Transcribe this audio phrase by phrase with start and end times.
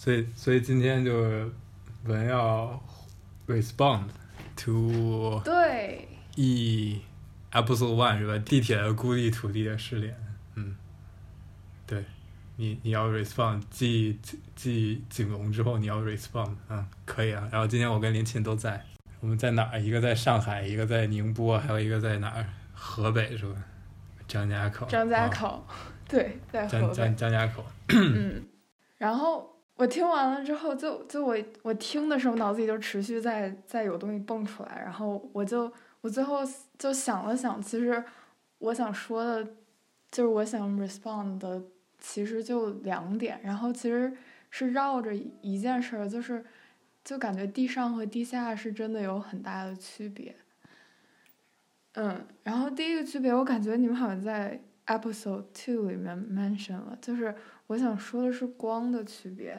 [0.00, 1.12] 所以所以今天就
[2.04, 2.82] 文要
[3.46, 4.04] respond
[4.56, 7.02] to 对 E
[7.52, 8.38] episode one 是吧？
[8.38, 10.16] 地铁的孤立土地的试炼，
[10.54, 10.74] 嗯，
[11.86, 12.02] 对，
[12.56, 14.18] 你你要 respond 继
[14.56, 17.46] 继景龙之后你要 respond，嗯，可以啊。
[17.52, 18.82] 然后今天我跟林沁都在，
[19.20, 19.78] 我们在哪儿？
[19.78, 22.46] 一个在上海，一个在宁波，还有一个在哪儿？
[22.72, 23.62] 河北是吧？
[24.26, 24.86] 张家口。
[24.86, 25.64] 张家口，哦、
[26.08, 26.94] 对，在河北。
[26.94, 27.66] 张张家口。
[27.88, 28.42] 嗯，
[28.96, 36.40] 然后我听完了之后就，就我我听的时候，脑子里就持续在在有东西蹦出来，然后我就我最后
[36.78, 38.04] 就想了想，其实
[38.58, 39.42] 我想说的，
[40.12, 41.62] 就是我想 respond 的，
[41.98, 44.14] 其实就两点，然后其实
[44.50, 46.44] 是绕着一件事儿，就是
[47.02, 50.36] 就感觉地上和地下是真的有很大的区别。
[51.94, 57.34] 嗯，然后第一个区别，我感觉你们好像在 episode two 里面 mention 了，就是。
[57.70, 59.56] 我想说的是光的区别，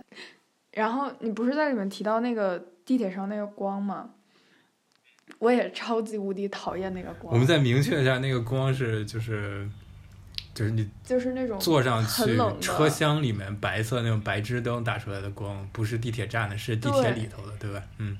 [0.74, 4.10] 然后你不是在里面提到那个地铁上那个光吗？
[5.40, 7.34] 我也超级无敌讨厌那个光。
[7.34, 9.66] 我们再明确一下，那个光是就是
[10.54, 17.88] 就是你就是那种坐上去车厢里面白色那种白炽灯打出来的光，不是地铁站的，是地铁里头的，对，对吧？
[18.00, 18.18] 嗯，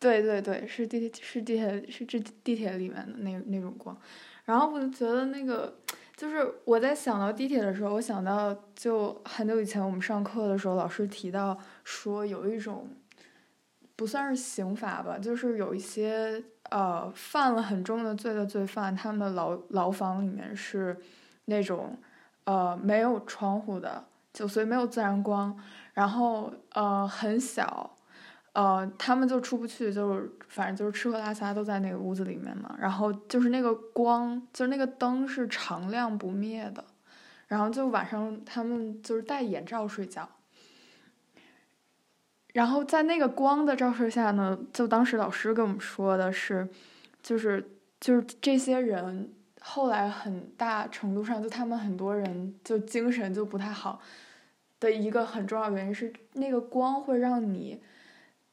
[0.00, 3.94] 对对对，是地铁是地铁是这地铁里面的那那种光，
[4.46, 5.76] 然后我就觉得那个。
[6.18, 12.88] 就是我在想到地铁的时候，我想到就很久以前我们上课的时候，老师提到说有一种
[13.94, 20.96] 不算是刑罚吧，就是有一些呃犯了很重的罪的罪犯，他们的牢牢房里面是
[21.44, 21.96] 那种
[22.42, 25.56] 呃没有窗户的，就所以没有自然光，
[25.94, 27.94] 然后呃很小。
[28.54, 32.74] 呃，他们就出不去，就是反正就是吃喝拉撒都在那个屋子里面嘛。
[32.80, 36.84] 然后就是那个光，就是那个灯是常亮不灭的。
[37.46, 40.28] 然后就晚上他们就是戴眼罩睡觉。
[42.54, 46.68] 然后在那个光的照射下呢，就当时老师跟我们说的是，
[47.22, 54.00] 就是就是这些人后来很大程度上，就他们很多人就精神就不太好
[54.80, 57.80] 的一个很重要原因是，那个光会让你。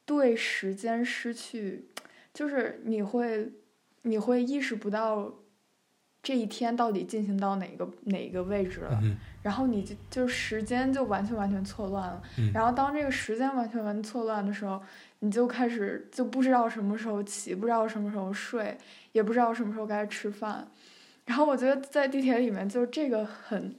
[0.06, 1.84] 对时间失去，
[2.32, 3.52] 就是你会，
[4.02, 5.34] 你会意识不到
[6.22, 12.22] 这一天到底进行到哪个哪个位置了，嗯、然后你就就时间就完全完全错乱了。
[12.38, 14.80] 嗯、然后当这个时间完全完全错乱的时候，
[15.18, 18.78] 你就开始就不知道什么时候起，不知道什么时候睡，
[19.12, 20.66] 也不知道什么时候该吃饭。
[21.24, 23.74] 然后我觉得在地铁里面，就这个很。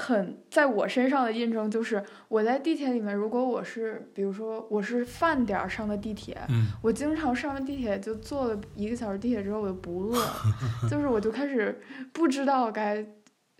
[0.00, 10.24] 很在我身上的印证就是，我在地铁里面，如果我是，比如说我是饭点儿上的地铁，嗯、我经常上完地铁就坐了一个小时地铁之后，我就不饿，
[10.88, 11.76] 就是我就开始
[12.12, 13.04] 不知道该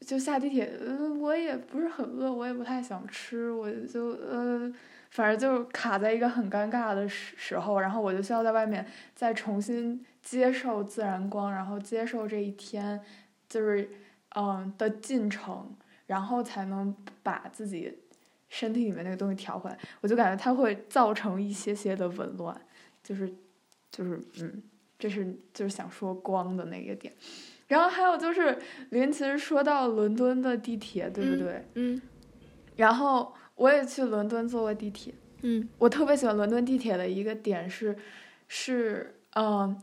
[0.06, 4.72] 就下地铁，嗯，我也不是很饿，我也不太想吃，我就呃，
[5.10, 13.00] 反正就卡在一个很尴尬的时时候，然后我就需要在外面再重新接受自然光，然后接受这一天
[13.48, 13.91] 就是
[14.37, 15.75] 嗯的进程。
[16.09, 16.93] 然后才能
[17.23, 17.99] 把自己
[18.49, 22.59] 身体里面那个东西调回来，我就感觉它会造成一些些的紊乱，
[23.05, 23.31] 就是，
[23.91, 24.63] 就是嗯，
[24.99, 27.13] 这是就是想说光的那个点，
[27.67, 28.59] 然后还有就是
[28.89, 31.63] 林其实说到伦敦的地铁，对不对？
[31.75, 31.95] 嗯。
[31.97, 32.03] 嗯，
[32.77, 37.95] 然后我也去伦敦坐过地铁，嗯，我特别喜欢伦敦地铁的一个点是，
[38.47, 39.79] 是嗯，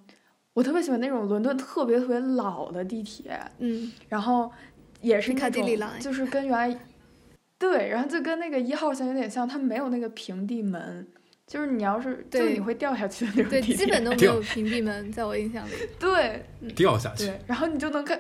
[0.53, 4.52] 我特别喜欢那种伦敦特别特别老的地铁，嗯，然后。
[5.01, 6.79] 也是那种，来就是跟原来，
[7.57, 11.07] 对，然后就跟那个一号线有点像，它没有那个平地门，
[11.47, 13.50] 就是你要是，对就你会掉下去的那种。
[13.51, 15.72] 对，基本都没有平地门，在我印象里。
[16.00, 16.45] 对，
[16.75, 17.28] 掉下去。
[17.28, 18.19] 对，然后你就能看，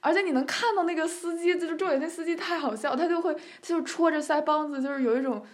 [0.00, 5.44] 而且你能看到那个司机，就是重点那司机太好笑，他就会就戳着腮帮子，就是有一种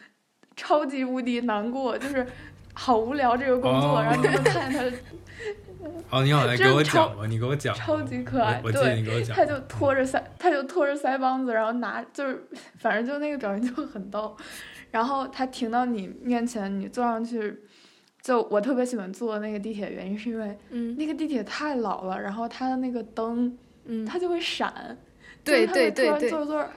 [0.54, 2.26] 超级无敌难过，就是
[2.74, 4.96] 好无聊这个工作，哦、然后你能看见他。
[6.10, 7.74] 哦，你好，来给我讲吧，你给我讲。
[7.74, 9.36] 超级可爱，我，我记得你给我讲。
[9.36, 12.46] 对，他就拖着腮，他就拖着腮帮子，然后拿，就是
[12.78, 14.36] 反正就那个表情就很逗。
[14.90, 17.54] 然后他停到你面前，你坐上去，
[18.22, 24.96] 就我特别喜欢坐那个地铁原因是因为，嗯，那个地铁太老了，然后它的那个灯，嗯，它就会闪，
[25.44, 26.70] 对对对对，坐着坐着，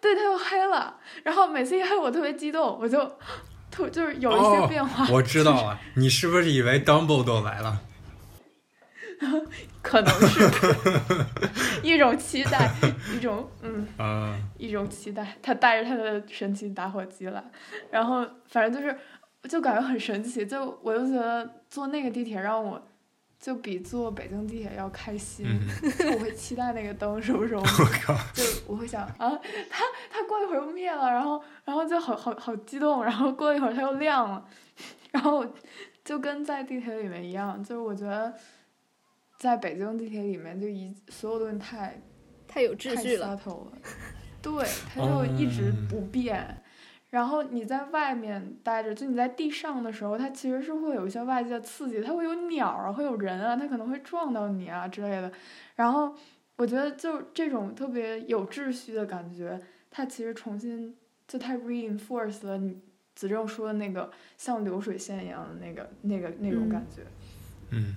[0.00, 0.96] 对，它就黑了。
[1.24, 2.98] 然后每次一黑，我特别激动，我就
[3.70, 5.04] 特就是有一些变化。
[5.04, 7.80] 哦、我知道了， 你是不是以为 Dumbledore 来了？
[9.82, 10.44] 可能是
[11.82, 12.70] 一种期待，
[13.14, 15.36] 一种嗯，uh, 一种期待。
[15.42, 17.42] 他带着他的神奇打火机来，
[17.90, 18.96] 然后反正就是，
[19.48, 20.44] 就感觉很神奇。
[20.44, 22.80] 就我就觉得坐那个地铁让我，
[23.40, 25.46] 就比坐北京地铁要开心。
[25.46, 27.70] 嗯、我会期待那个灯什么时候灭，
[28.34, 29.38] 就我会想啊，
[29.70, 34.44] 它它过一会儿又灭了，然后然后就好好好激动，然后过一会儿它又亮了，
[35.12, 35.46] 然后
[36.04, 38.34] 就跟在地铁里面一样，就是我觉得
[39.46, 42.00] 在北京地铁里面就一所有东西太
[42.48, 43.72] 太有秩序了，了
[44.42, 46.44] 对，它就一直不变。
[46.48, 46.62] 嗯
[47.08, 55.32] 然后你在外面待着，就你在地上的时候，它其实是会有一些外界的刺激，它会有鸟啊，会有人啊，它可能会撞到你啊之类的。
[55.76, 56.14] 然后
[56.56, 59.58] 我觉得就这种特别有秩序的感觉，
[59.88, 60.94] 它其实重新
[61.28, 62.82] 就它 reinforce 了你
[63.14, 67.02] 子正说的那个像流水线一样的那个那个那种感觉。
[67.70, 67.94] 嗯。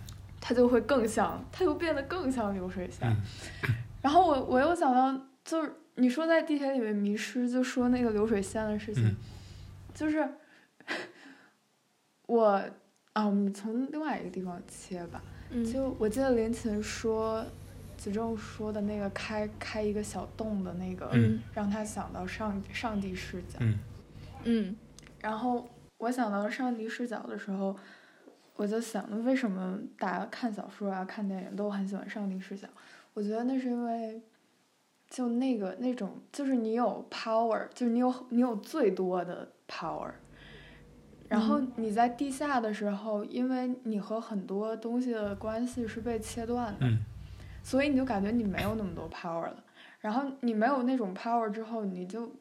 [0.50, 3.08] 它就会更像，它就变得更像流水线。
[3.08, 3.76] 嗯。
[4.02, 5.72] 然后我我又想到就是。
[5.96, 9.16] 你说在地铁里面迷失，就说那个流水线的事情，嗯、
[9.94, 10.26] 就是
[12.26, 12.64] 我
[13.12, 15.22] 啊，我们从另外一个地方切吧。
[15.50, 17.46] 嗯、就我记得林琴说，
[17.98, 23.58] 子正说的那个开开一个小洞的那个，嗯、让他想到上上帝视角。
[23.60, 23.80] 嗯。
[24.46, 24.78] 嗯。
[25.20, 25.68] 然后
[25.98, 27.76] 我想到上帝视角的时候，
[28.60, 32.68] 我就想，为什么大家看小说啊、看电影都很喜欢上帝视角？
[33.14, 34.22] 我觉得那是因为。
[35.10, 40.12] 就那个那种，就是你有 power，就是你有你有最多的 power，
[41.28, 47.00] 然后你在地下的时候，因为你和很多东西的关系是被切断的，嗯，
[47.64, 49.64] 所以你就感觉你没有那么多 power 了。
[50.00, 52.32] 然后你没有那种 power 之后，你就，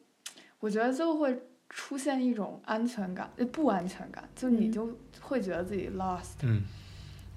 [0.59, 4.89] 我觉得就会出现一种安全感，不安全感，就你就
[5.21, 6.33] 会觉得自己 lost。
[6.43, 6.63] 嗯，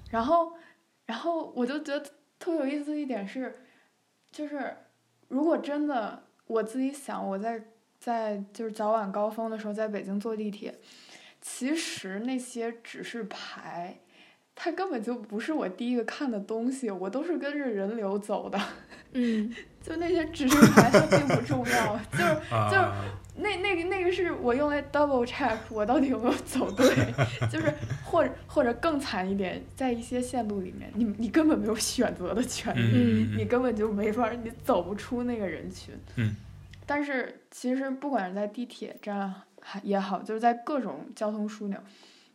[0.09, 0.53] 然后，
[1.05, 2.05] 然后我就觉得
[2.37, 3.59] 特别有意思的一点是，
[4.31, 4.75] 就是。
[5.29, 7.59] 如果真的我自己想，我在
[7.97, 10.79] 在就是早晚高峰的时候在北京坐地铁，
[11.41, 13.97] 其实那些指示牌，
[14.53, 18.59] 它根本就不是我第一个看的东西，我都是跟着人流走的。
[19.13, 19.51] 嗯，
[19.81, 22.35] 就那些指示牌它并不重要，就是
[22.69, 22.87] 就是
[23.35, 26.87] 那那个那个是我用来 double check 我到底有没有走对，
[27.49, 35.95] 就是或者或者更惨一点，在一些线路里面，你你根本没有选择的权利，嗯、你根本就没法，你走不出那个人群。
[36.17, 36.35] 嗯、
[36.85, 39.33] 但是其实不管是在地铁站
[39.81, 41.79] 也好，就是在各种交通枢纽，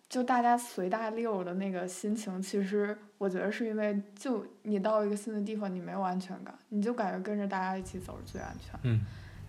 [0.08, 8.78] 就大家随大溜的那个心情，其实我觉得是因为就你到一个新的地方，你没有安全感，你就感觉跟着大家一起走是最安全。
[8.82, 9.00] 嗯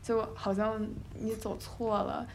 [0.01, 0.85] 就好像
[1.19, 2.27] 你走错了，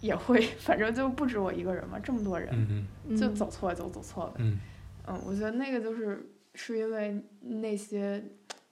[0.00, 4.34] 也会， 反正就不止我一个人嘛，这么多人，嗯、就走错了就走错了。
[4.38, 4.58] 嗯，
[5.06, 8.22] 嗯，我觉得那个就是是因为那些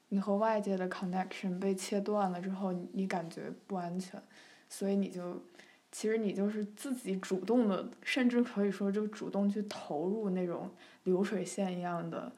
[0.09, 4.21] 你和外界的 connection 被切断了之后，你感觉不安全，
[4.69, 5.43] 所以你就
[5.91, 10.71] 其实你就是自己主动的，甚至可以说就主动去投入那种
[11.05, 12.31] 流水线一样的，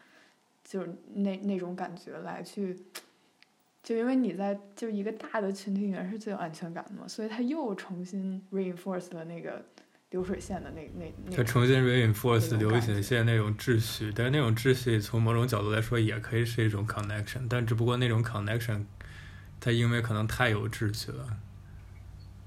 [0.63, 2.79] 就是那那种感觉来去。
[3.85, 9.63] 就因为你在就一个大的群体里面是最有安全感的嘛，所以他又重新 reinforce 了那个
[10.09, 11.37] 流水线的那那那。
[11.37, 18.87] 他重新 reinforce 流水线那种秩序，但是那种秩序从某种角度来说也可以是一种 connection，但只不过那种 connection，
[19.61, 21.37] 它因为可能太有秩序了，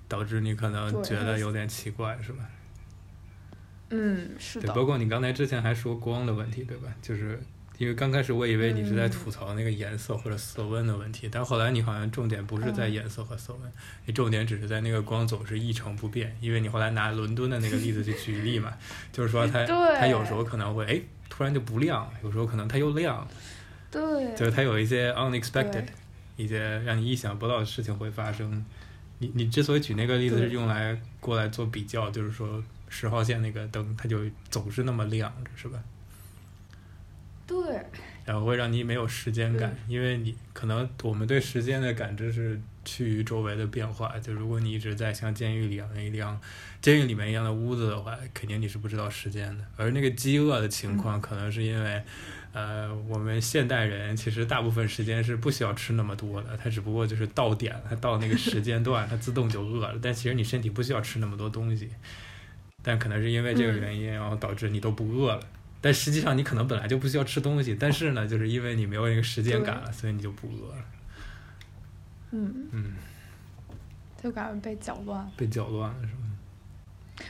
[0.08, 2.50] 导致你可能觉得有点奇怪，是吧？
[3.92, 4.66] 嗯，是的。
[4.70, 6.92] 对，包括你刚才之前还说光的问题，对吧？
[7.00, 7.40] 就是。
[7.78, 13.74] 因为刚开始我以为你是在吐槽那个颜色或者色温的问题，嗯、但后来你好像重点不是在颜色和色温，嗯、
[14.06, 16.36] 你重点只是在那个光总是一成不变。
[16.42, 18.74] 因为你后来拿伦敦的那个例子去举例嘛，
[19.12, 19.64] 就是说它
[20.00, 23.28] 它有时候可能会哎突然就不亮，有时候可能它又亮，
[23.92, 24.02] 对，
[24.36, 25.86] 就是它有一些 unexpected，
[26.36, 28.66] 一些让你意想不到的事情会发生。
[29.20, 34.20] 你你之所以举那个例子是用来过来做比较，就是说十号线那个灯它就
[34.50, 35.80] 总是那么亮着，是吧？
[37.48, 37.82] 对，
[38.26, 44.20] 然后会让你没有时间感，因为你可能我们对时间的感知是趋于周围的变化。
[44.20, 45.76] 就如果你一直在像监狱里
[46.12, 46.40] 一样
[46.82, 49.64] 监狱里面一样的屋子的话，肯定你是不知道时间的。
[49.78, 52.04] 而那个饥饿的情况，可能是因为，
[52.52, 59.98] 呃，我们现代人其实大部分时间是不需要吃那么多的，它只不过就是到点，它到那个时间段， 它自动就饿了。
[60.02, 61.90] 但其实你身体不需要吃那么多东西，
[62.84, 65.42] 但可能是因为这个原因，然后导致你都不饿了。
[65.80, 70.86] 但实际上你可能本来就不需要吃东西，但是呢，就是因为你没有那个时间感了，所以你就不饿了。
[72.32, 72.94] 嗯嗯，
[74.22, 75.30] 就感觉被搅乱。
[75.38, 76.22] 被搅乱了是吗？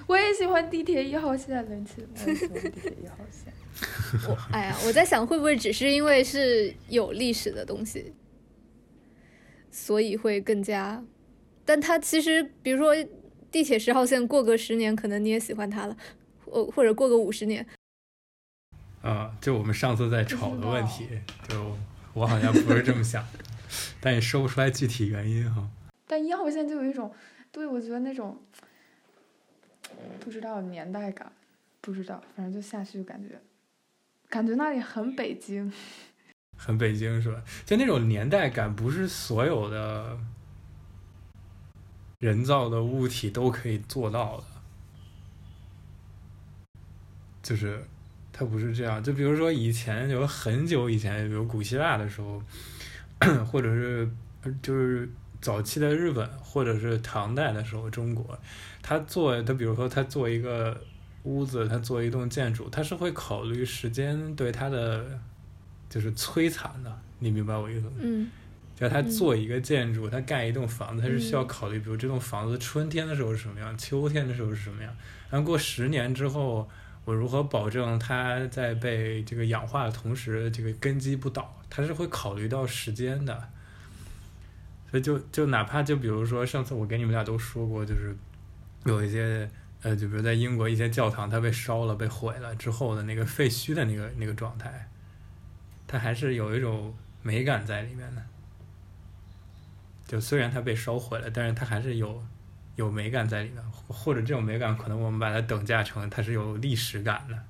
[0.06, 3.54] 我也喜欢地铁一号线，连起我也喜欢地铁一号线。
[4.28, 8.12] 我哎呀，我在想会不会只是因为是有历史的东西，
[9.70, 11.04] 所以会更加。
[11.64, 12.96] 但它其实，比如说
[13.52, 15.96] 地铁十号线，过个十年，可能你也喜欢它了，
[16.46, 17.66] 或或者过个五十年。
[19.02, 21.08] 啊，就我们上次在吵的问题，
[21.48, 21.78] 就
[22.14, 23.26] 我好像不是这么想，
[24.02, 25.70] 但也说不出来具体原因哈。
[26.08, 27.14] 但一号线就有一种，
[27.52, 28.42] 对，我觉得那种
[30.20, 31.32] 不知道年代感，
[31.82, 33.40] 不知道，反正就下去就感觉，
[34.30, 35.72] 感觉那里很北京，
[36.58, 37.42] 很北京是吧？
[37.66, 40.18] 就那种年代感，不是所有的
[42.20, 44.44] 人造的物体都可以做到的，
[47.44, 47.86] 就是
[48.38, 49.02] 它不是这样。
[49.02, 52.42] 就比如说以前有很久以前，比如古希腊的时候，
[53.46, 54.10] 或者是
[54.62, 55.10] 就是。
[55.40, 58.38] 早期的日本，或者是唐代的时候，中国，
[58.82, 60.76] 他做他比如说他做一个
[61.24, 65.06] 屋子，他做一栋建筑，他是会考虑时间对他的
[65.88, 67.92] 就是摧残的，你明白我意思吗？
[68.00, 68.28] 嗯，
[68.76, 74.92] 就他做一个建筑，他盖一栋房子，他是需要考虑，比如这栋房子春天的时候是什么样，秋天的时候是什么样，
[75.30, 76.68] 然后过十年之后，
[77.08, 83.48] 我如何保证它在被这个氧化的同时，这个根基不倒，它是会考虑到时间的。
[84.92, 88.14] 所以就就哪怕就比如说上次我给你们俩都说过，就是
[88.84, 89.50] 有一些
[89.84, 94.90] 呃，就比如在英国一些教堂它被烧了、被毁了之后的那个废墟的那个那个状态，
[95.88, 98.22] 它还是有一种美感在里面的。
[100.06, 102.22] 就虽然它被烧毁了，但是它还是有
[102.78, 107.44] 有美感在里面，或者这种美感可能我们把它等价成它是有历史感的。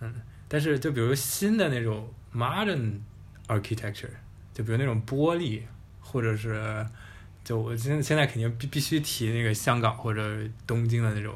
[0.00, 0.12] 嗯，
[0.48, 2.98] 但是就比如新的那种 modern
[3.46, 4.10] architecture，
[4.52, 5.62] 就比如那种玻璃。
[6.04, 6.84] 或者是，
[7.44, 10.20] 就我现现在肯定必必须提那个香港或者
[10.66, 11.32] 东京的那种，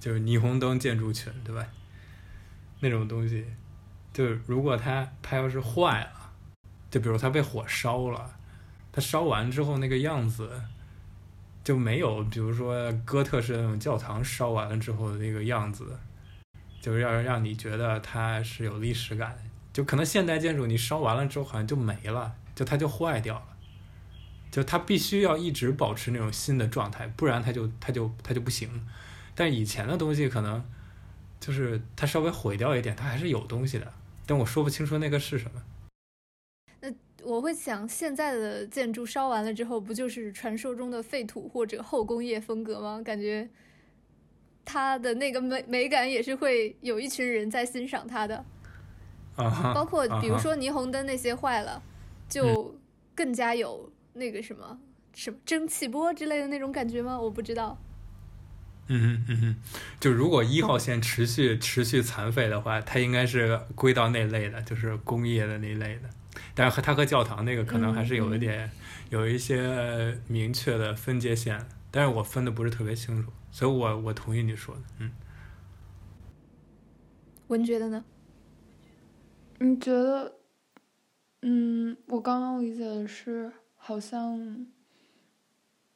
[0.00, 1.64] 就是霓虹灯建筑群，对吧？
[2.80, 3.46] 那种东西，
[4.12, 6.32] 就如果它它要是坏了，
[6.90, 8.36] 就比如它被火烧了，
[8.90, 10.60] 它烧完之后那个样子
[11.62, 15.98] 就没有，比如说哥特式那种教堂烧完了之后的那个样子，
[16.80, 19.36] 就是要让你觉得它是有历史感。
[19.72, 23.42] 就可能现代建筑你烧完了之后好像就没了，就它就坏掉了。
[24.50, 28.68] 就它必须要一直保持那种新的状态，不然它就它就它就不行。
[29.34, 30.64] 但以前的东西可能
[31.38, 33.92] 就是它稍微毁掉一点，它还是有东西的。
[34.26, 35.62] 但我说不清楚那个是什么。
[37.22, 43.00] 那我会想，现在的建筑烧完了之后，不就是传说中的废土或者后工业风格吗？
[43.04, 43.48] 感觉
[44.64, 48.44] 它的那个美美感也是会有一群人在欣赏它的。
[49.36, 49.72] 啊。
[49.74, 51.82] 包括比如说霓虹灯那些坏了，
[52.28, 52.78] 就、嗯、
[53.14, 53.90] 更加有。
[54.12, 54.76] 那个什么
[55.14, 57.18] 什么蒸汽波之类的那种感觉吗？
[57.18, 57.78] 我不知道。
[58.88, 59.56] 嗯嗯嗯哼，
[60.00, 66.10] 就如果一号线持续持续残废的话，它应该是归到那类的，就是工业的那类的。
[66.54, 68.70] 但是和它和教堂那个可能还是有一点、嗯、
[69.10, 74.80] 有一些明确的分界线，但是我分的不是特别清楚，所以我我同意你说的。
[74.98, 75.10] 嗯。
[77.48, 78.04] 文觉得呢？
[79.58, 80.36] 你觉得？
[81.42, 83.50] 嗯，我刚刚理解的是。
[83.82, 84.66] 好像，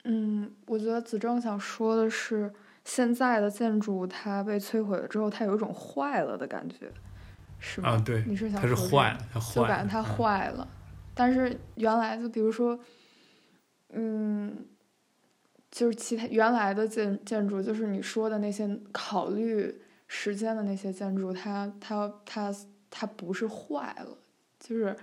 [0.05, 2.51] 嗯，我觉得子正想说的是，
[2.83, 6.91] 现在的建筑它被摧毁了之后，它有一种坏了的感觉，
[7.65, 7.89] 是吗？
[7.89, 10.69] 啊，对，你是想说它是坏了，它坏了，就感觉它坏了。
[10.71, 10.77] 嗯。
[11.15, 12.79] 但是原来就比如说，
[13.95, 14.67] 嗯，
[15.71, 19.75] 就是其他原来的建建筑，就是你说的那些考虑
[20.07, 22.55] 时间的那些建筑，它它它
[22.91, 24.19] 它不是坏了，
[24.61, 24.95] 就是。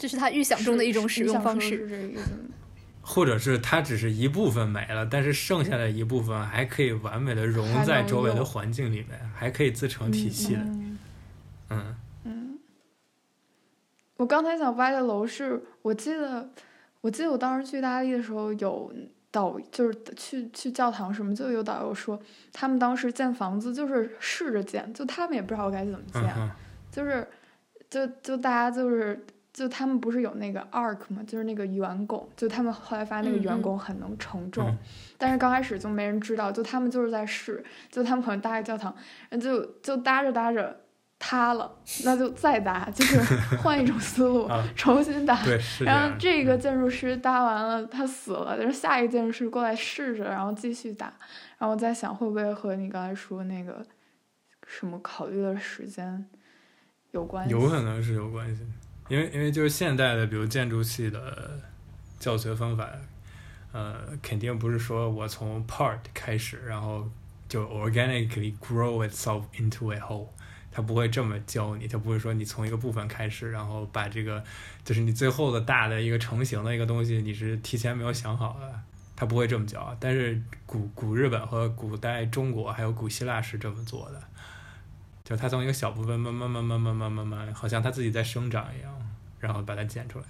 [0.00, 2.14] 这是他预想中的一种使用方式，
[3.00, 10.60] 或者是它只是一部分没了，但是剩下的一部分还可以完美的融在周围的环境里面，还，还可以自成体系的。
[10.60, 10.98] 嗯
[11.70, 12.58] 嗯，嗯。
[14.18, 16.50] 我刚才想歪的楼是，我记得，
[17.00, 18.92] 我记得我当时去意大利的时候有
[19.30, 22.20] 导，就是去去教堂什么，就有导游说，
[22.52, 26.50] 他们当时建房子就是试着建，就他们也不知道该怎么建，嗯、
[26.92, 27.26] 就是
[27.88, 29.24] 就就大家就是。
[29.50, 31.20] 就他们不是有那个 arc 嘛？
[31.26, 34.78] 就是那个圆拱，就他们后来发现那个圆拱很能承重，嗯、
[35.16, 38.94] 但是刚开始就没人知道，就他们就是在试，就他们可能搭一个教堂，
[39.28, 40.78] 然后就就搭着搭着
[41.18, 41.70] 塌了，
[42.04, 43.18] 那就再搭，就是
[43.58, 45.42] 换一种思路，啊、重新搭。
[45.44, 51.12] 对，然后这个建筑师搭完了，他死了，但是下一个建筑师过来试着，然后继续搭。
[51.58, 53.84] 然后我在想，会不会和你刚才说那个
[54.66, 56.24] 什么考虑的时间
[57.10, 57.50] 有关系？
[57.50, 58.62] 有可能是有关系。
[59.08, 61.58] 因为因为就是现代的，比如建筑系的
[62.18, 62.88] 教学方法，
[63.72, 67.10] 呃，肯定不是说我从 part 开始，然后
[67.48, 70.28] 就 organically grow itself into a whole，
[70.70, 74.42] 他不会这么教你，他不会说你从一个部分开始，然后把这个
[74.84, 78.80] 就是你最后的大的一个成型的一个东西，你是提前没有想好的，
[79.16, 79.96] 他不会这么教。
[79.98, 84.22] 但是古古日本和古代中国还有古希腊是这么做的。
[85.24, 88.90] 就他从一个小部分慢慢慢慢慢慢慢慢，好像他自己在生长一样，
[89.38, 90.24] 然后把它剪出来。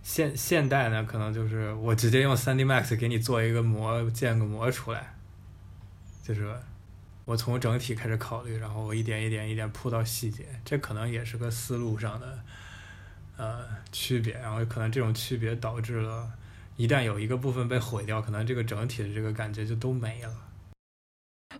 [0.00, 5.12] 现现代呢，可能就是我直接用 3D Max 给你做一个模，建个模出来，
[6.22, 6.54] 就是
[7.28, 12.38] 我从整体开始考虑，然后我一点一点一点铺到细节，这可能也是个思路上的
[13.36, 16.32] 呃区别，然后可能这种区别导致了，
[16.78, 20.32] 一旦有一个部分被毁掉，可能这个整体的这个感觉就都没了。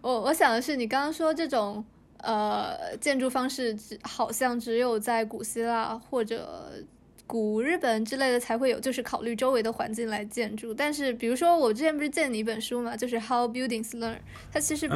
[0.00, 1.84] 我我想的是，你刚刚说这种。
[2.20, 6.72] 呃，建筑方式只好像只有在古希腊或者
[7.28, 10.73] 古日本之类的才会有，就是考虑周围的环境来建筑。
[10.73, 14.14] 但是，比如说我之前不是借你一本书嘛，就是《How Buildings Learn》，
[14.50, 14.88] 它其实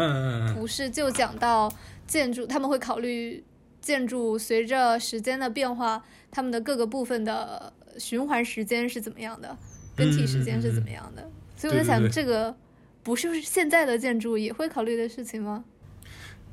[0.54, 1.70] 不是就讲到
[2.06, 3.44] 建筑，他们会考虑
[3.82, 9.54] 建筑随着时间的变化，他们的各个部分的循环时间是怎么样的，
[9.94, 11.30] 更替时间是怎么样的。
[11.54, 12.56] 所以我在想，这个
[13.02, 15.64] 不是现在的建筑也会考虑的事情吗？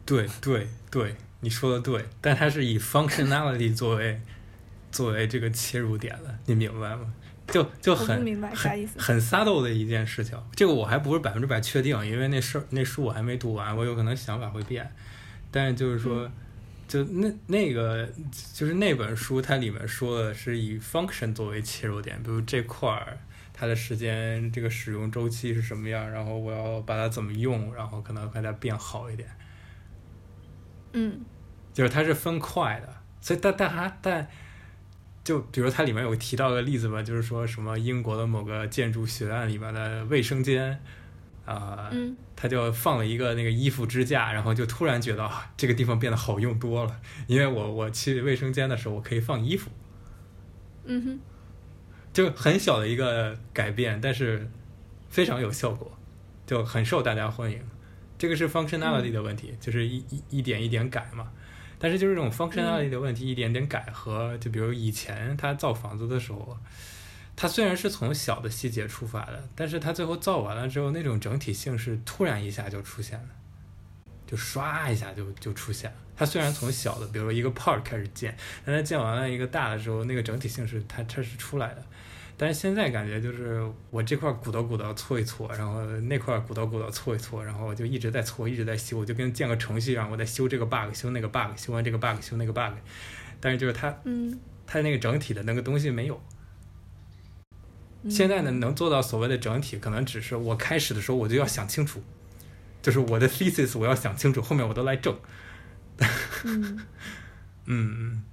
[0.06, 4.20] 对对对，你说的对，但它是以 functionality 作为
[4.92, 7.14] 作为这个切入点了，你明白吗？
[7.48, 14.88] 就就很很很 subtle 的一件事情，这个我还不是百分之百确定，因为那事儿那书我还没读完，我有可能想法会变。
[15.50, 16.32] 但是就是说，嗯、
[16.88, 18.08] 就那那个
[18.54, 23.18] 就是那本书，它里面说的是以 function 作为切入点，比如这块儿
[23.52, 29.28] 它的时间这个使用周期是什么样，然后我要把它怎么用，然后可能把它变好一点。
[30.94, 31.20] 嗯，
[31.74, 34.30] 就是它是分块的，所以但但还但，
[35.24, 40.72] 就比如它里面有提到个例子吧，就是说什么英国的某个建筑学院里面的卫生间，
[41.46, 49.70] 啊、呃，嗯，他就放了一个那个衣服支架，然后就突然觉得啊，这个地方变得好用多了，因为我我去卫生间的时候我可以放衣服，
[50.86, 51.20] 嗯哼，
[52.12, 54.50] 就很小的一个改变，但是
[55.10, 55.92] 非常有效果，
[56.48, 57.60] 就很受大家欢迎。
[58.18, 61.32] 这个是 functionality 的问题，嗯、就是一一一点一点改嘛。
[61.80, 66.58] 但是就是这种 functionality 的问题，一点点改和就比如以前他造房子的时候，
[67.36, 73.30] 他虽然是从小的细节出发的，但是他最后造完了之后，那种整体性是突然一下就出现了，
[74.28, 75.98] 就唰一下就就出现了。
[76.18, 81.84] 他虽然从小的，比如说一个 part 开始建，但他建完了一个大的时候，那个整体性是它它是出来的。
[82.42, 92.78] 但是现在感觉就是我这块鼓捣鼓捣搓一搓，然后那块鼓捣鼓捣搓一搓，然后我就一直在搓，一直在修，就跟建个程序一样，我在修这个 bug，修那个 bug，修完这个 bug，修那个 bug。
[93.42, 96.18] 但是就是它，嗯，它那个整体的那个东西没有。
[98.10, 102.02] 现在呢，能做到所谓的整体，可能只是我开始的时候我就要想清楚，
[102.82, 105.14] 就是我的 thesis 我要想清楚，后面我都来证。
[106.46, 106.88] 嗯
[107.68, 108.24] 嗯。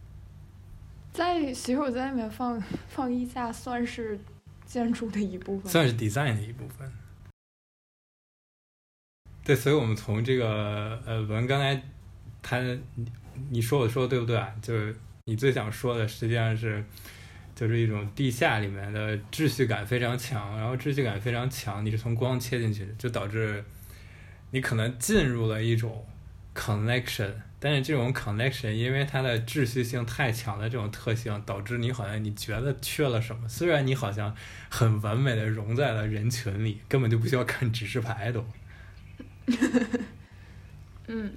[1.17, 4.21] 在洗手间里面放 放衣架算是
[4.67, 6.93] 建筑的一部分，算是 design 的一部分。
[9.43, 11.83] 对，所以我们从这个呃，文刚才
[12.43, 12.61] 他
[12.97, 13.11] 你
[13.49, 14.55] 你说我说的对不对啊？
[14.61, 16.85] 就是你最想说的实际上是
[17.55, 23.65] 就是一种地下里面的秩序感非常强，然后秩序感非常强，你是从光切进去的，就导致
[24.51, 26.05] 你可能进入了一种
[26.55, 27.33] connection。
[27.59, 33.49] 但是这种 connection，因为它的秩序性太强的这种特性，导致你好像你觉得缺了什么。
[33.49, 34.35] 虽然你好像
[34.69, 38.47] 很完美的融在了人群里，根本就不需要看指示牌都。
[41.09, 41.33] 嗯。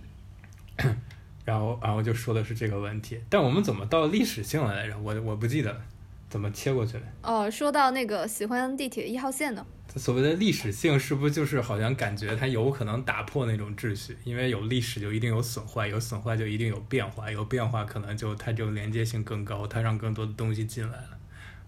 [1.46, 3.20] 然后，然后就说的是这个问题。
[3.28, 4.98] 但我们怎么到历史性了来着？
[5.00, 5.82] 我我不记得了，
[6.30, 7.04] 怎么切过去了？
[7.24, 9.66] 哦，说到那个喜欢地铁一号线呢。
[9.96, 14.16] 所谓的历史性是不是就是好像感觉它有可能打破那种秩序？
[14.24, 21.18] 因为有历史就一定有损坏，有损坏就一定有变化，有变化可能就它就连接性更高，它让更多的东西进来了。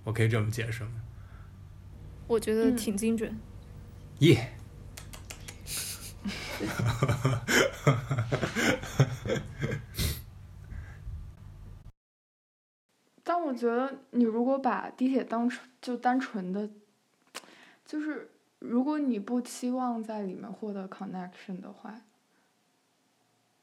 [0.04, 0.92] 我可以这么解释吗？
[2.28, 3.36] 我觉得挺精准。
[4.20, 4.54] 耶！
[13.32, 16.70] 但我觉得你如果把地铁当成就单纯的。
[17.86, 22.02] 就是如果你不期望在里面获得 connection 的话，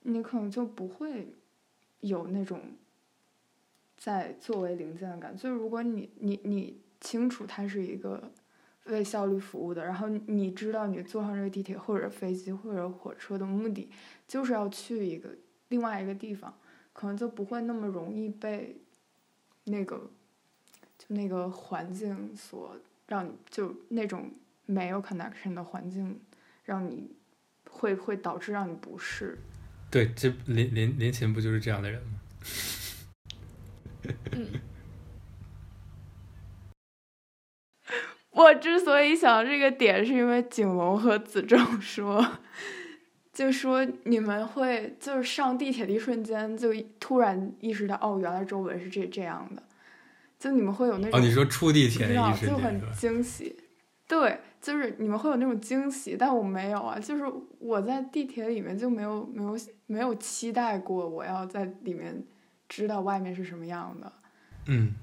[0.04, 1.34] 你可能就不会
[2.00, 2.62] 有那种
[3.98, 5.42] 在作为零件的感觉。
[5.42, 8.32] 就如果你你你清楚它是一个
[8.86, 13.90] 为效率服务的，然后你知道你坐上这个地铁或者飞机或者火车的目的
[14.26, 15.28] 就是要去一个
[15.68, 16.54] 另外一个地方，
[16.94, 18.80] 可能就不会那么容易被
[19.70, 20.10] 那个
[20.98, 22.76] 就那个环境所。
[23.08, 24.30] 让你就那种
[24.66, 26.20] 没有 connection 的环境，
[26.66, 27.10] 让你
[27.70, 29.38] 会会导致让你不适。
[29.90, 32.20] 对，这林林林琴不就是这样的人吗？
[34.32, 34.60] 嗯。
[38.32, 42.22] 我之所以想这个点，是因为景龙和子正说，
[43.38, 49.62] 就说你们会就是上地铁的一瞬间，就突然意识到哦，原来周围是这这样的，
[50.40, 53.56] 就你们会有那种哦，你说出地铁的一瞬间就很惊喜，
[54.08, 57.22] 对，就是你们会有那种惊喜，但我没有啊，就是
[57.60, 62.20] 我在地铁里面就没有没有没有期待过我要在里面
[62.68, 64.12] 知道外面是什么样的，
[64.66, 64.94] 嗯，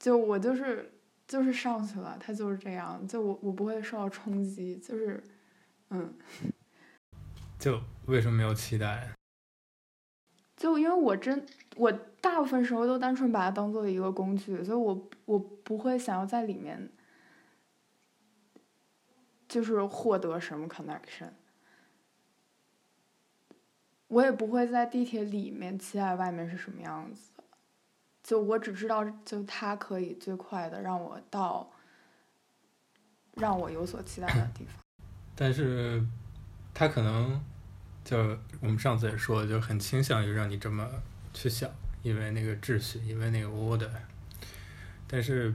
[0.00, 0.90] 就我就是
[1.28, 5.22] 就是上去了，它就是这样，就我我不会受到冲击，就是
[5.90, 6.12] 嗯。
[7.58, 9.10] 就为什么没有期待？
[10.56, 11.90] 就因为我真我
[12.20, 16.90] 大部分时候都单纯把它当做一个工具，所以我我不会想要在里面
[19.48, 21.30] 就是获得什么 connection，
[24.08, 27.30] 我也不会在地铁里面期待外面是什么样子。
[28.22, 31.70] 就我只知道，就它可以最快的让我到
[33.34, 34.74] 让我有所期待的地方。
[35.34, 36.04] 但是。
[36.78, 37.44] 他可能
[38.04, 38.16] 就
[38.60, 40.88] 我们上次也说，就很倾向于让你这么
[41.34, 41.68] 去想，
[42.04, 43.90] 因为那个秩序，因为那个 order。
[45.08, 45.52] 但是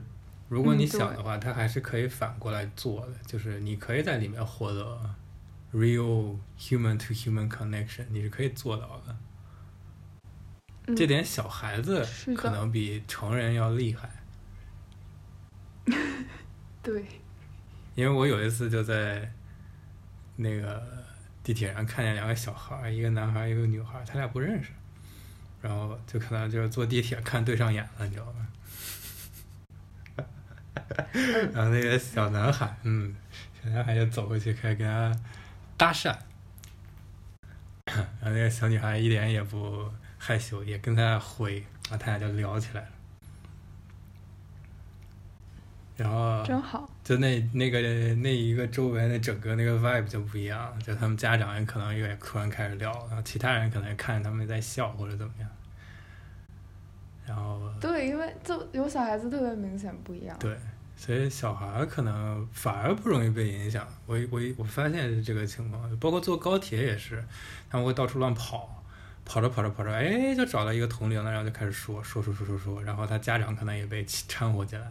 [0.50, 5.14] 如果你想的话，他还是可以反过来做的，就是你可以在里面获得
[5.72, 9.16] real human to human connection，你是可以做到的。
[10.94, 12.06] 这点小孩子
[12.36, 14.10] 可能比成人要厉害。
[16.82, 17.02] 对。
[17.94, 19.32] 因为我有一次就在
[20.36, 21.02] 那个。
[21.44, 24.70] 地铁上看见两个小孩，一个男孩，一个女孩，他俩不认识，
[25.60, 28.48] 然后就可能就是坐地铁看对上眼了，你知道吗？
[31.52, 33.14] 然后那个小男孩，嗯，
[33.62, 35.14] 小男孩就走过去开始跟他
[35.76, 36.16] 搭讪，
[37.84, 41.58] 然后那个小女孩一点也不害羞，也跟他回，
[41.90, 42.88] 然后他俩就聊起来了。
[45.96, 46.88] 然后，真好。
[47.04, 47.80] 就那那个
[48.16, 55.48] 那一个周围那整个那个 vibe 就不一样，就他们家长也可能也突然开始聊，然后其他人可能也看着他们在笑或者怎么样。
[57.26, 57.60] 然后。
[57.80, 60.36] 对，因为就有小孩子特别明显不一样。
[60.40, 60.56] 对，
[60.96, 63.86] 所以小孩可能反而不容易被影响。
[64.06, 67.22] 我我我发现是这个情况，包括坐高铁也是，
[67.70, 68.82] 他们会到处乱跑，
[69.24, 74.90] 跑着跑着跑着，哎，就找到一个同龄的，然后就开始说说说说说说，然后他家长可能也被掺和进来。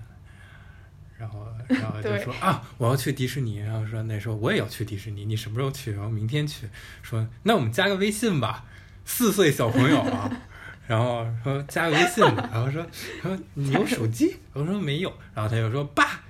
[1.17, 3.57] 然后，然后就说啊，我要去迪士尼。
[3.57, 5.91] 然后说那时候我也要去迪士尼，你什么时候去？
[5.93, 6.67] 然后明天去。
[7.01, 8.65] 说那我们加个微信吧，
[9.05, 10.41] 四岁小朋友啊。
[10.85, 12.49] 然后说加个微信吧。
[12.51, 12.85] 然后说
[13.21, 14.37] 说你有手机？
[14.51, 15.13] 我说没有。
[15.33, 16.21] 然后他就说爸，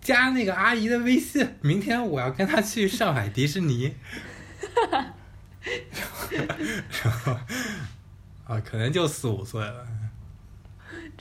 [0.00, 3.94] 加那个阿姨的微信，明天我要跟她去上海迪士尼。
[7.04, 7.36] 然后
[8.44, 9.86] 啊，可能就四五岁了。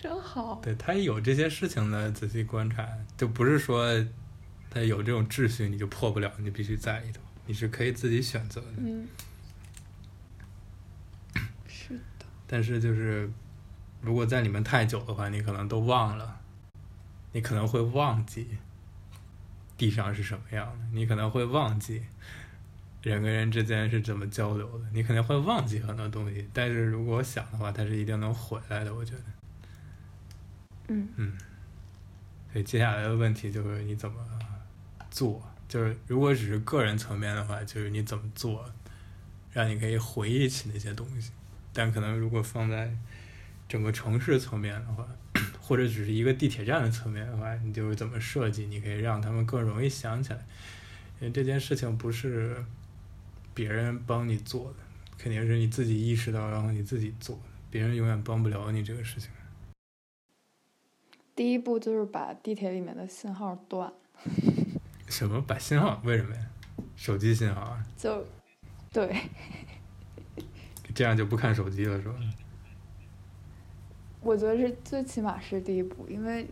[0.02, 3.86] 真好，对，他有这些事情的仔细观察，就不是说
[4.70, 8.68] 他有这种秩序你就破不了，你必须在里头，你是可以自己选择的。
[8.78, 9.08] 嗯，
[11.68, 12.26] 是的。
[12.48, 13.30] 但是就是，
[14.02, 16.40] 如果在里面太久的话，你可能都忘了，
[17.34, 18.48] 你可能会忘记
[19.78, 22.04] 地上是什么样的，你可能会忘记
[23.02, 26.48] 人跟人之间是怎么交流的，你可能会忘记很多东西。
[26.54, 29.24] 但是如果想的话，它是一定能回来的，我觉得。
[30.90, 31.38] 嗯嗯，
[32.52, 34.18] 所以接下来的问题就是你怎么
[35.10, 35.42] 做？
[35.68, 38.66] 就是如果只是个人层面的话，就是你怎么做，
[39.54, 41.32] 让你可以回忆起那些东西。
[41.72, 42.92] 但可能如果放在
[43.68, 45.08] 整个城市层面的话，
[45.62, 50.40] 或者只是一个地铁站的层面的话，你就是怎么设计，你可以让他们更容易想起来。
[51.20, 52.66] 因为这件事情不是
[53.54, 54.78] 别人帮你做的，
[55.18, 57.40] 肯定是你自己意识到，然后你自己做。
[57.70, 59.30] 别人永远帮不了你这个事情。
[61.40, 63.90] 第一步就是把地铁里面的信号断。
[65.08, 65.42] 什么？
[65.48, 66.02] 把信号？
[66.04, 66.42] 为什么呀？
[66.98, 67.82] 手机信号啊？
[67.96, 68.28] 就，
[68.92, 69.16] 对。
[70.94, 72.16] 这样就不看手机了，是吧？
[74.20, 76.46] 我觉得是最起码是第一步，因为，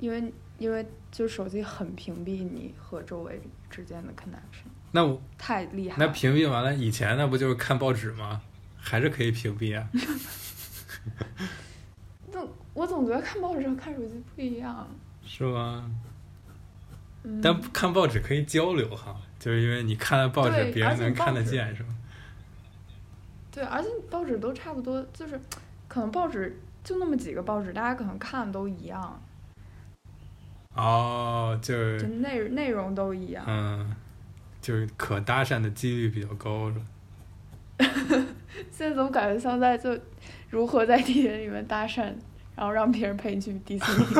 [0.00, 4.66] 因为，因为就手机很屏蔽你和周围之间的 connection。
[4.90, 5.94] 那我太厉害。
[5.96, 8.42] 那屏蔽完了，以前那不就是看报纸吗？
[8.76, 9.88] 还是可以屏蔽啊。
[13.04, 14.88] 我总觉得看报纸和看手机不一样，
[15.26, 15.90] 是吗？
[17.22, 21.88] 嗯、但看报纸可以交流哈，就是因为你看了报纸，别人能看得见，是吗？
[23.50, 25.38] 对，而且报纸都差不多，就是
[25.86, 29.22] 可能报纸就那么几个报纸，大家可能看的都一样。
[30.74, 33.44] 哦，就是就内内容都一样。
[33.46, 33.94] 嗯，
[34.60, 36.86] 就是可搭讪的几率比较高，是吧？
[38.70, 39.98] 现在怎么感觉像在就
[40.50, 42.12] 如何在地铁里面搭讪？
[42.56, 44.06] 然后让别人陪你去迪士尼。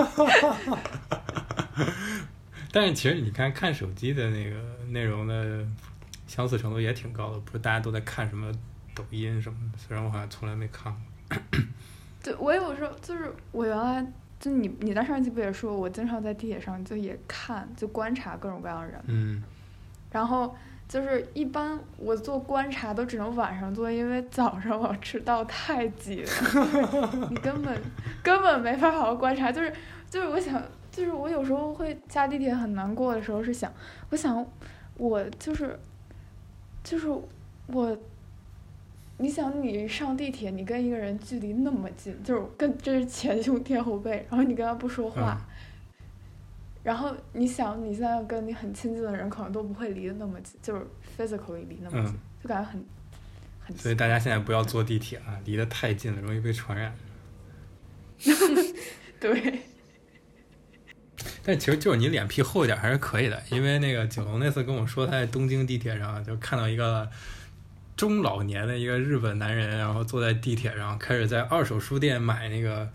[2.73, 4.57] 但是其实你看看手机的那个
[4.88, 5.64] 内容的
[6.27, 7.38] 相似程度也挺高的。
[7.40, 8.51] 不是大家都在看什么
[8.94, 11.01] 抖音什么的，虽然我好像从来没看过。
[12.23, 14.05] 对，我有时候就是我原来
[14.40, 19.01] 就你你在上一期不也说，我经常在地铁上就也看就观察各种各样的人。
[19.07, 19.42] 嗯。
[20.11, 20.57] 然后
[20.88, 27.81] 就是一般我做观察都只能晚上做，因为早上我迟到太挤了，你根本
[28.23, 29.51] 根本没法好好观察。
[29.51, 29.73] 就是
[30.09, 30.62] 就是我想。
[30.94, 33.68] 就是我有时候会下地铁很难过的时候是想，
[34.11, 34.47] 我想
[34.97, 35.77] 我就是
[36.85, 37.09] 就是
[37.66, 37.99] 我，
[39.18, 45.37] 你想你上地铁，你跟一个人距离那么近，就是跟这是前胸贴后背，然后你跟他不说话，
[46.85, 50.87] 然后你想你现在跟你很亲近的人可能都不会离得那么近，就是
[51.18, 52.85] physically 离那么近，嗯、就感觉很
[53.61, 53.77] 很。
[53.77, 56.94] 所以大家现在不要坐地铁啊，离得太近了容易被传染。
[59.18, 59.61] 对。
[61.42, 67.09] 但其实就是你脸皮厚一点还是可以的，因为那个景龙那次跟我说他在东京地铁上就看到一个
[67.97, 72.90] 中老年的一个日本男人，然后坐在地铁上开始在二手书店买那个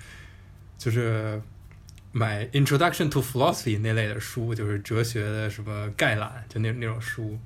[0.78, 1.42] 就是
[2.12, 7.40] 买 Introduction to Philosophy 那类的书，就是哲学的什么概览，就那那种书，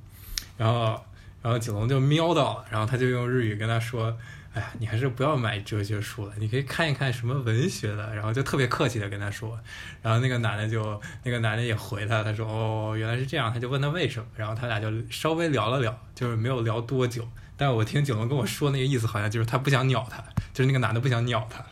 [0.58, 1.04] 然后
[1.42, 4.18] 然后景龙就瞄到了，然后他就用日语跟他说。
[4.56, 9.60] 哎呀，你还是不要买哲学书了，你可以看一看什么文学的，然后就特别客气的跟他说，
[10.04, 20.24] 然后那个男的就那个男的也回他，他说哦原来是这样，他就问他为什么，然后他俩就稍微聊了聊，就是没有聊多久，但我听景龙跟我说那个意思好像就是他不想鸟他，
[20.54, 21.66] 就是那个男的不想鸟他，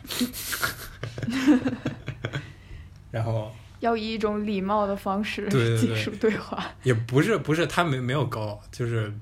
[3.12, 5.48] 然后要以一种礼貌的方式
[5.78, 9.12] 结束对话，也不是不是他没没有高，就是。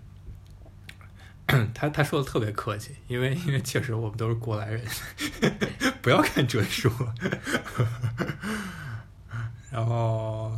[1.74, 4.80] 他他说的特别客气，因为因为确实我们都是过来人，
[6.00, 6.88] 不要看哲书。
[9.68, 10.56] 然后，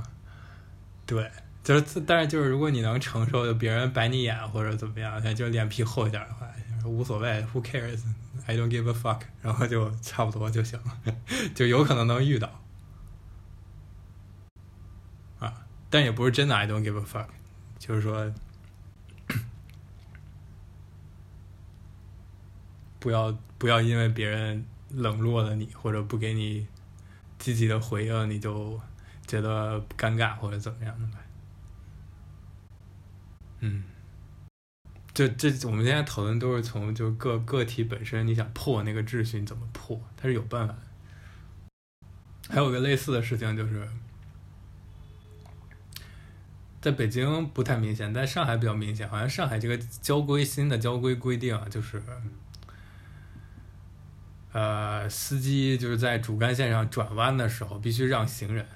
[1.06, 1.30] 对，
[1.64, 6.46] 就是但是就是如果你能承受别人白你眼或者怎么样，就脸皮厚一点的话，
[6.84, 9.20] 无所谓，Who cares？I don't give a fuck。
[9.40, 11.14] 然后就差不多就行了，
[11.56, 12.60] 就有可能能遇到。
[15.38, 15.54] 啊，
[15.92, 17.28] 但也不是真的 I don't give a fuck，
[17.78, 18.32] 就是说。
[22.98, 26.64] 不要不要因为别人冷落了你，或者不给你
[27.36, 28.80] 积极的回应，你就
[29.26, 31.18] 觉得尴尬或者怎么样的吧。
[33.58, 33.82] 嗯，
[35.12, 40.00] 这这我们现在讨论都是从就个个体本身，你想破那个秩序，你怎么破？
[40.16, 40.82] 它是有办法的。
[42.50, 43.88] 还有个类似的事情就是，
[46.82, 52.02] 在北京不太明显，在上海比较明显，好像上海这个交规新的交规规定啊，就是。
[54.52, 58.66] 呃，司机就是在主干线上转弯的时候必须让行人，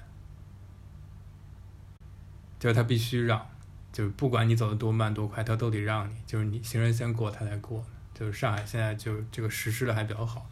[2.57, 3.47] 就是他必须让，
[3.93, 7.85] 就是不管你走的多慢多快，他都得让你，就是你行人先过，他才过。
[8.15, 10.49] 就是上海现在就这个实施的还比较好。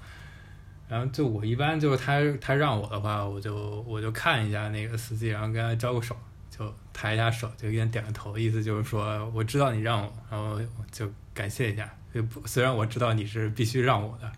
[0.88, 6.16] 然后就我一般就是他他让我的话，我就我就看一下那个司机，然后跟他招个手，
[6.58, 10.60] 就抬一下手，就给他点个头，意思就是说我知道你让我，然后
[10.92, 11.92] 就感谢一下。
[12.14, 14.32] 就不虽然我知道你是必须让我的。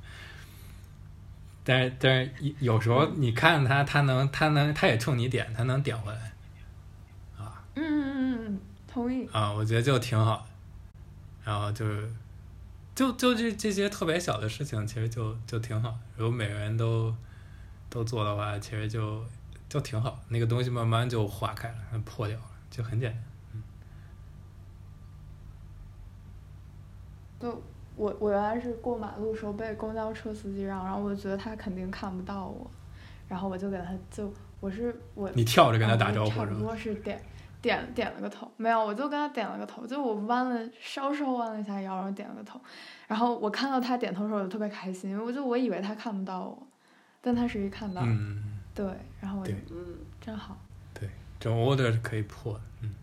[1.64, 6.34] 但是但是有时候你看他，他能他能他也冲你点，他能点回来，
[7.38, 10.46] 啊，嗯嗯嗯，同意啊，我觉得就挺好的，
[11.44, 12.10] 然后就是
[12.96, 15.94] 就就这这些特别小的事情，其实就就挺好。
[16.16, 17.14] 如果每个人都
[17.90, 19.24] 都做的话，其实就
[19.70, 21.76] 就挺好，那个东西慢慢就化开了，
[22.06, 23.24] 破掉了，就很简单。
[23.54, 23.64] 嗯，
[27.40, 27.64] 都。
[27.98, 32.70] 我我原来是过马路时候被公交车司机让，然后我就觉得他肯定看不到我，
[33.28, 35.28] 然后我就给他就我是我。
[35.32, 36.30] 你跳着跟他打招呼？
[36.30, 37.20] 差不多是点
[37.60, 42.62] 点点了个头，没有，我就跟他点了个头，就我弯了稍稍弯了一下腰，然后点了个头，
[43.08, 46.68] 然后我看到他点头的时候，我就特别开心，因为我就我以为他看不到我，
[47.20, 48.04] 但他实际看到。
[48.06, 48.57] 嗯。
[48.78, 48.86] 对，
[49.20, 50.56] 然后我就嗯，真好。
[50.94, 51.10] 对，
[51.40, 52.94] 这种 order 是可以破的，嗯。